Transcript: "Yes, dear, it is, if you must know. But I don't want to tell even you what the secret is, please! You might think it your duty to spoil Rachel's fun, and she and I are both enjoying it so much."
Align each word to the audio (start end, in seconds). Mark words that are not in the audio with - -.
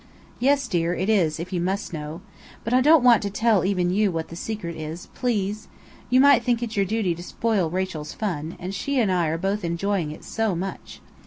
"Yes, 0.39 0.67
dear, 0.67 0.95
it 0.95 1.11
is, 1.11 1.39
if 1.39 1.53
you 1.53 1.61
must 1.61 1.93
know. 1.93 2.21
But 2.63 2.73
I 2.73 2.81
don't 2.81 3.03
want 3.03 3.21
to 3.21 3.29
tell 3.29 3.63
even 3.63 3.91
you 3.91 4.11
what 4.11 4.29
the 4.29 4.35
secret 4.35 4.75
is, 4.75 5.05
please! 5.13 5.67
You 6.09 6.19
might 6.19 6.43
think 6.43 6.63
it 6.63 6.75
your 6.75 6.85
duty 6.85 7.13
to 7.13 7.21
spoil 7.21 7.69
Rachel's 7.69 8.11
fun, 8.11 8.55
and 8.57 8.73
she 8.73 8.99
and 8.99 9.11
I 9.11 9.27
are 9.27 9.37
both 9.37 9.63
enjoying 9.63 10.09
it 10.09 10.23
so 10.23 10.55
much." 10.55 11.01